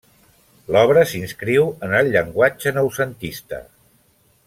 [0.75, 3.61] L'obra s'inscriu en el llenguatge noucentista.